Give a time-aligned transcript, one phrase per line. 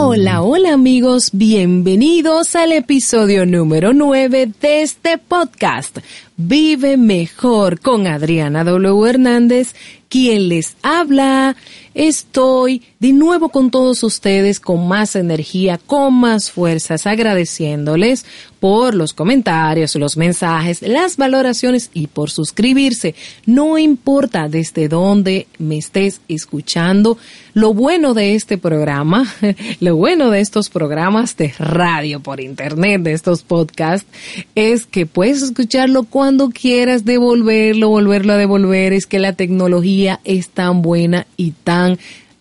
[0.00, 5.98] Hola, hola amigos, bienvenidos al episodio número 9 de este podcast.
[6.40, 9.10] Vive mejor con Adriana W.
[9.10, 9.74] Hernández,
[10.08, 11.56] quien les habla.
[11.94, 18.24] Estoy de nuevo con todos ustedes con más energía, con más fuerzas, agradeciéndoles
[18.60, 23.16] por los comentarios, los mensajes, las valoraciones y por suscribirse.
[23.46, 27.18] No importa desde dónde me estés escuchando,
[27.54, 29.26] lo bueno de este programa,
[29.80, 34.08] lo bueno de estos programas de radio por internet, de estos podcasts,
[34.54, 38.92] es que puedes escucharlo cuando quieras devolverlo, volverlo a devolver.
[38.92, 41.98] Es que la tecnología es tan buena y tan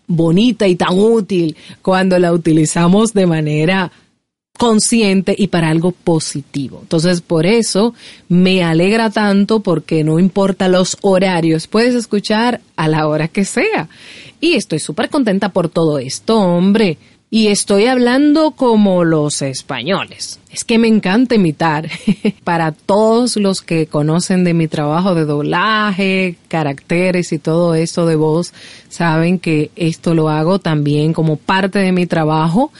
[0.07, 3.91] bonita y tan útil cuando la utilizamos de manera
[4.57, 6.79] consciente y para algo positivo.
[6.81, 7.93] Entonces, por eso
[8.27, 13.87] me alegra tanto porque no importa los horarios, puedes escuchar a la hora que sea.
[14.41, 16.97] Y estoy súper contenta por todo esto, hombre.
[17.29, 20.39] Y estoy hablando como los españoles.
[20.57, 21.87] Es que me encanta imitar.
[22.43, 28.15] Para todos los que conocen de mi trabajo de doblaje, caracteres y todo eso de
[28.15, 28.53] voz,
[28.89, 32.71] saben que esto lo hago también como parte de mi trabajo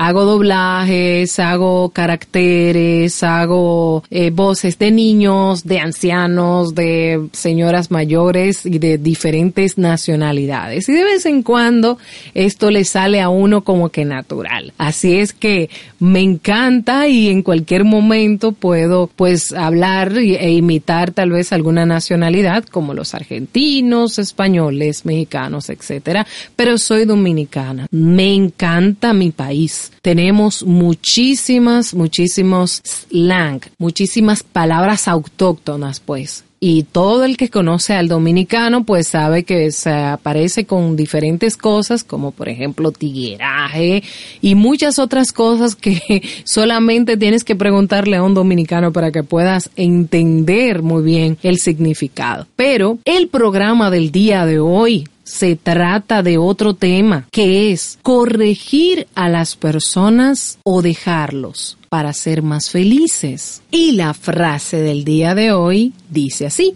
[0.00, 8.78] hago doblajes, hago caracteres, hago eh, voces de niños, de ancianos, de señoras mayores y
[8.78, 10.88] de diferentes nacionalidades.
[10.88, 11.98] Y de vez en cuando
[12.32, 14.72] esto le sale a uno como que natural.
[14.78, 21.30] Así es que me encanta y en cualquier momento puedo pues hablar e imitar tal
[21.30, 26.26] vez alguna nacionalidad como los argentinos, españoles, mexicanos, etcétera.
[26.56, 27.86] Pero soy dominicana.
[27.90, 36.44] Me encanta mi país tenemos muchísimas, muchísimos slang, muchísimas palabras autóctonas, pues.
[36.62, 42.04] Y todo el que conoce al dominicano, pues sabe que se aparece con diferentes cosas,
[42.04, 44.02] como por ejemplo tigueraje
[44.42, 49.70] y muchas otras cosas que solamente tienes que preguntarle a un dominicano para que puedas
[49.74, 52.46] entender muy bien el significado.
[52.56, 59.06] Pero el programa del día de hoy se trata de otro tema, que es corregir
[59.14, 63.62] a las personas o dejarlos para ser más felices.
[63.70, 66.74] Y la frase del día de hoy dice así,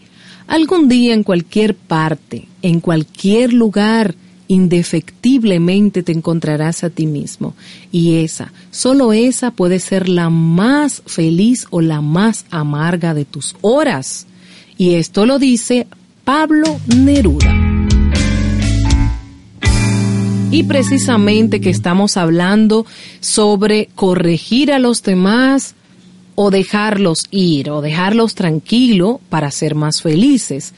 [0.49, 4.17] algún día en cualquier parte, en cualquier lugar,
[4.49, 7.55] indefectiblemente te encontrarás a ti mismo.
[7.93, 13.55] Y esa, solo esa puede ser la más feliz o la más amarga de tus
[13.61, 14.27] horas.
[14.77, 15.87] Y esto lo dice
[16.25, 17.74] Pablo Neruda.
[20.67, 22.87] Precisamente que estamos hablando
[23.21, 25.75] sobre corregir a los demás
[26.35, 30.75] o dejarlos ir o dejarlos tranquilo para ser más felices.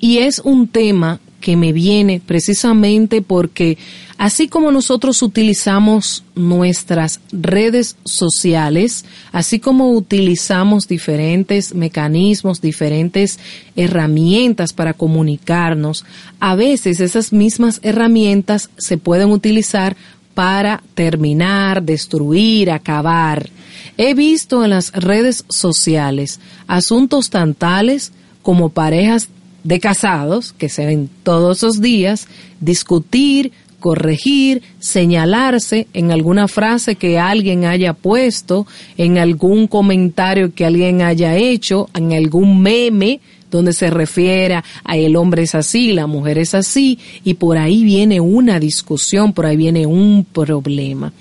[0.00, 3.78] Y es un tema que me viene precisamente porque
[4.18, 13.38] así como nosotros utilizamos nuestras redes sociales, así como utilizamos diferentes mecanismos, diferentes
[13.76, 16.04] herramientas para comunicarnos,
[16.40, 19.96] a veces esas mismas herramientas se pueden utilizar
[20.34, 23.48] para terminar, destruir, acabar.
[23.96, 28.12] He visto en las redes sociales asuntos tan tales
[28.42, 29.28] como parejas
[29.64, 32.26] de casados, que se ven todos los días,
[32.60, 38.66] discutir, corregir, señalarse en alguna frase que alguien haya puesto,
[38.96, 45.16] en algún comentario que alguien haya hecho, en algún meme donde se refiera a el
[45.16, 49.56] hombre es así, la mujer es así, y por ahí viene una discusión, por ahí
[49.56, 51.12] viene un problema.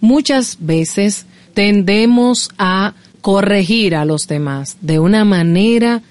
[0.00, 6.02] Muchas veces tendemos a corregir a los demás de una manera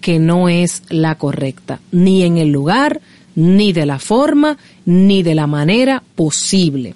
[0.00, 3.00] que no es la correcta, ni en el lugar,
[3.38, 6.94] ni de la forma, ni de la manera posible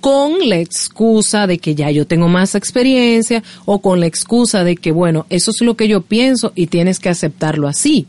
[0.00, 4.76] con la excusa de que ya yo tengo más experiencia o con la excusa de
[4.76, 8.06] que, bueno, eso es lo que yo pienso y tienes que aceptarlo así.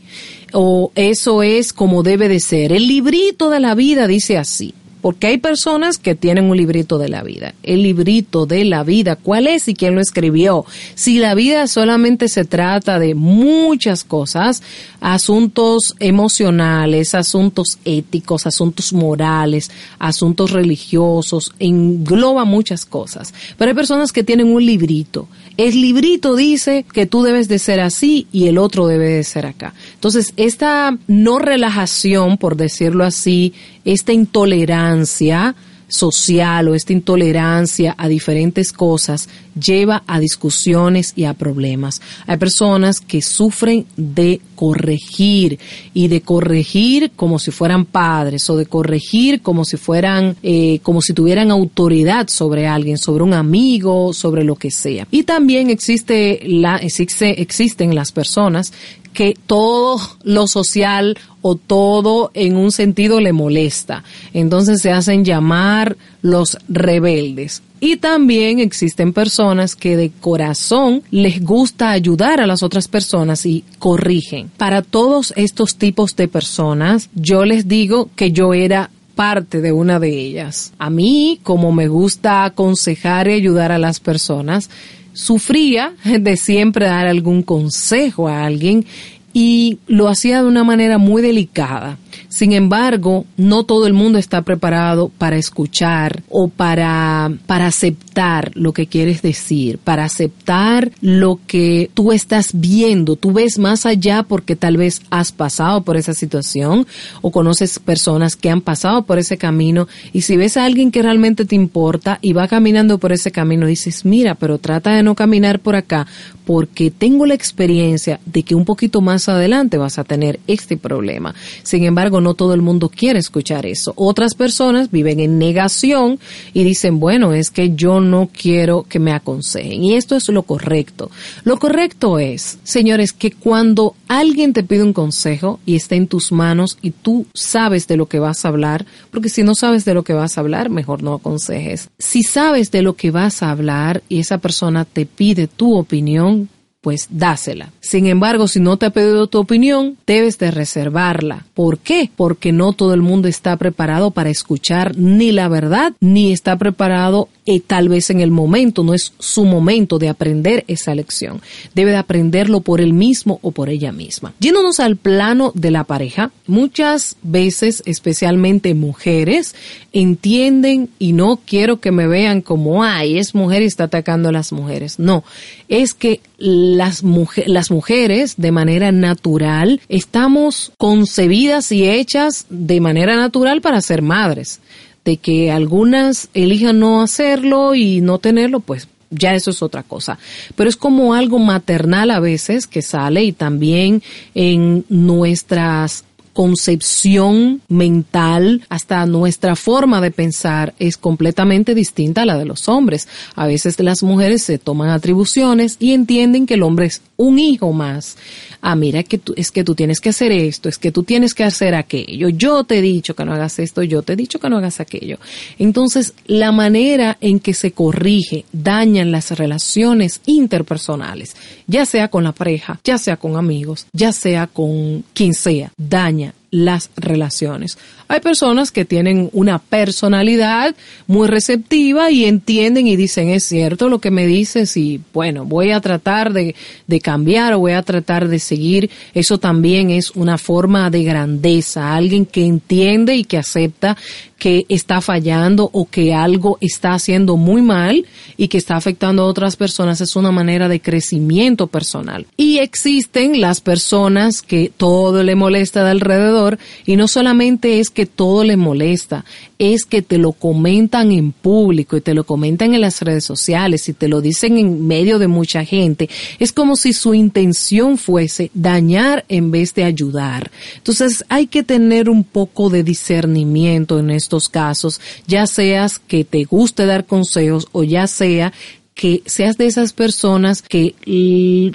[0.54, 2.72] O eso es como debe de ser.
[2.72, 4.72] El librito de la vida dice así.
[5.02, 7.54] Porque hay personas que tienen un librito de la vida.
[7.64, 10.64] El librito de la vida, ¿cuál es y quién lo escribió?
[10.94, 14.62] Si la vida solamente se trata de muchas cosas,
[15.00, 23.34] asuntos emocionales, asuntos éticos, asuntos morales, asuntos religiosos, engloba muchas cosas.
[23.58, 25.26] Pero hay personas que tienen un librito.
[25.56, 29.46] El librito dice que tú debes de ser así y el otro debe de ser
[29.46, 29.74] acá.
[29.94, 33.52] Entonces, esta no relajación, por decirlo así,
[33.84, 35.54] esta intolerancia,
[35.92, 39.28] social o esta intolerancia a diferentes cosas
[39.60, 42.00] lleva a discusiones y a problemas.
[42.26, 45.58] Hay personas que sufren de corregir
[45.92, 51.02] y de corregir como si fueran padres o de corregir como si fueran, eh, como
[51.02, 55.06] si tuvieran autoridad sobre alguien, sobre un amigo, sobre lo que sea.
[55.10, 58.72] Y también existe la, existe, existen las personas
[59.12, 64.04] que todo lo social o todo en un sentido le molesta.
[64.32, 67.62] Entonces se hacen llamar los rebeldes.
[67.80, 73.64] Y también existen personas que de corazón les gusta ayudar a las otras personas y
[73.80, 74.50] corrigen.
[74.56, 79.98] Para todos estos tipos de personas, yo les digo que yo era parte de una
[79.98, 80.72] de ellas.
[80.78, 84.70] A mí, como me gusta aconsejar y ayudar a las personas,
[85.12, 88.84] sufría de siempre dar algún consejo a alguien
[89.32, 91.98] y lo hacía de una manera muy delicada.
[92.32, 98.72] Sin embargo, no todo el mundo está preparado para escuchar o para, para aceptar lo
[98.72, 103.16] que quieres decir, para aceptar lo que tú estás viendo.
[103.16, 106.86] Tú ves más allá porque tal vez has pasado por esa situación
[107.20, 111.02] o conoces personas que han pasado por ese camino y si ves a alguien que
[111.02, 115.14] realmente te importa y va caminando por ese camino, dices, mira, pero trata de no
[115.14, 116.06] caminar por acá
[116.46, 121.34] porque tengo la experiencia de que un poquito más adelante vas a tener este problema.
[121.62, 123.92] Sin embargo, no todo el mundo quiere escuchar eso.
[123.96, 126.18] Otras personas viven en negación
[126.54, 129.84] y dicen, bueno, es que yo no quiero que me aconsejen.
[129.84, 131.10] Y esto es lo correcto.
[131.44, 136.32] Lo correcto es, señores, que cuando alguien te pide un consejo y está en tus
[136.32, 139.94] manos y tú sabes de lo que vas a hablar, porque si no sabes de
[139.94, 141.88] lo que vas a hablar, mejor no aconsejes.
[141.98, 146.48] Si sabes de lo que vas a hablar y esa persona te pide tu opinión,
[146.82, 147.70] pues dásela.
[147.80, 151.46] Sin embargo, si no te ha pedido tu opinión, debes de reservarla.
[151.54, 152.10] ¿Por qué?
[152.14, 157.28] Porque no todo el mundo está preparado para escuchar ni la verdad, ni está preparado
[157.44, 161.40] eh, tal vez en el momento, no es su momento de aprender esa lección.
[161.74, 164.32] Debe de aprenderlo por él mismo o por ella misma.
[164.38, 169.56] Yéndonos al plano de la pareja, muchas veces, especialmente mujeres,
[169.92, 174.32] entienden y no quiero que me vean como, ay, es mujer y está atacando a
[174.32, 175.00] las mujeres.
[175.00, 175.24] No,
[175.68, 177.02] es que las,
[177.46, 184.60] las mujeres de manera natural estamos concebidas y hechas de manera natural para ser madres.
[185.04, 190.18] De que algunas elijan no hacerlo y no tenerlo, pues ya eso es otra cosa.
[190.56, 194.02] Pero es como algo maternal a veces que sale y también
[194.34, 202.44] en nuestras concepción mental, hasta nuestra forma de pensar es completamente distinta a la de
[202.44, 203.08] los hombres.
[203.34, 207.72] A veces las mujeres se toman atribuciones y entienden que el hombre es un hijo
[207.72, 208.16] más.
[208.60, 211.34] Ah, mira, que tú, es que tú tienes que hacer esto, es que tú tienes
[211.34, 212.28] que hacer aquello.
[212.28, 214.80] Yo te he dicho que no hagas esto, yo te he dicho que no hagas
[214.80, 215.18] aquello.
[215.58, 221.34] Entonces, la manera en que se corrige dañan las relaciones interpersonales,
[221.66, 226.21] ya sea con la pareja, ya sea con amigos, ya sea con quien sea, daña
[226.52, 227.78] las relaciones.
[228.12, 230.76] Hay personas que tienen una personalidad
[231.06, 235.70] muy receptiva y entienden y dicen, es cierto lo que me dices y bueno, voy
[235.70, 236.54] a tratar de,
[236.86, 238.90] de cambiar o voy a tratar de seguir.
[239.14, 243.96] Eso también es una forma de grandeza, alguien que entiende y que acepta
[244.42, 248.04] que está fallando o que algo está haciendo muy mal
[248.36, 252.26] y que está afectando a otras personas es una manera de crecimiento personal.
[252.36, 258.01] Y existen las personas que todo le molesta de alrededor y no solamente es que
[258.06, 259.24] todo le molesta,
[259.58, 263.88] es que te lo comentan en público y te lo comentan en las redes sociales
[263.88, 266.10] y te lo dicen en medio de mucha gente.
[266.40, 270.50] Es como si su intención fuese dañar en vez de ayudar.
[270.76, 276.44] Entonces hay que tener un poco de discernimiento en esto casos, ya seas que te
[276.44, 278.52] guste dar consejos o ya sea
[278.94, 280.94] que seas de esas personas que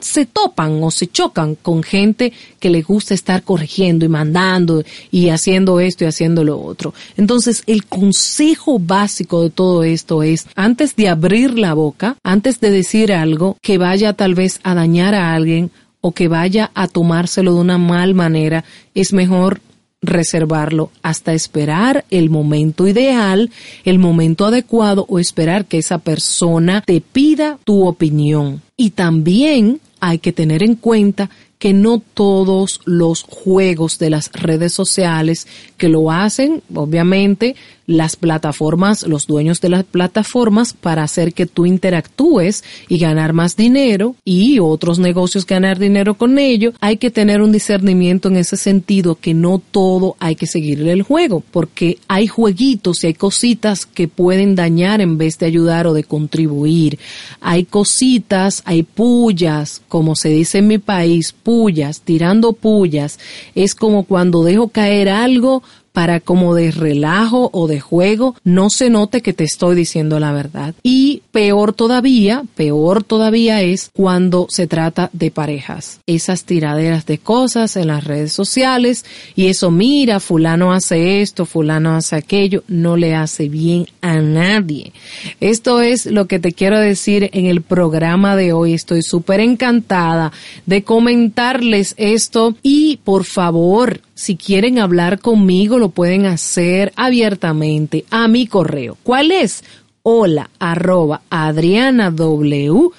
[0.02, 5.30] se topan o se chocan con gente que le gusta estar corrigiendo y mandando y
[5.30, 6.94] haciendo esto y haciendo lo otro.
[7.18, 12.72] Entonces, el consejo básico de todo esto es, antes de abrir la boca, antes de
[12.72, 15.72] decir algo que vaya tal vez a dañar a alguien
[16.02, 19.60] o que vaya a tomárselo de una mal manera, es mejor
[20.02, 23.52] reservarlo hasta esperar el momento ideal,
[23.84, 28.62] el momento adecuado o esperar que esa persona te pida tu opinión.
[28.76, 34.74] Y también hay que tener en cuenta que no todos los juegos de las redes
[34.74, 35.48] sociales
[35.78, 37.56] que lo hacen, obviamente,
[37.88, 43.56] las plataformas, los dueños de las plataformas para hacer que tú interactúes y ganar más
[43.56, 48.58] dinero y otros negocios ganar dinero con ello, hay que tener un discernimiento en ese
[48.58, 53.86] sentido que no todo hay que seguirle el juego, porque hay jueguitos y hay cositas
[53.86, 57.00] que pueden dañar en vez de ayudar o de contribuir.
[57.40, 63.20] Hay cositas, hay pullas, como se dice en mi país, pullas, tirando pullas,
[63.56, 65.64] es como cuando dejo caer algo
[65.98, 70.32] para como de relajo o de juego no se note que te estoy diciendo la
[70.32, 70.76] verdad.
[70.84, 76.00] Y peor todavía, peor todavía es cuando se trata de parejas.
[76.06, 81.96] Esas tiraderas de cosas en las redes sociales y eso mira, fulano hace esto, fulano
[81.96, 84.94] hace aquello, no le hace bien a nadie.
[85.40, 88.76] Esto es lo que te quiero decir en el programa de hoy.
[88.76, 90.32] Estoy súper encantada
[90.68, 98.28] de comentarles esto y por favor, si quieren hablar conmigo, lo pueden hacer abiertamente a
[98.28, 98.98] mi correo.
[99.04, 99.64] ¿Cuál es?
[100.02, 102.90] Hola arroba adriana w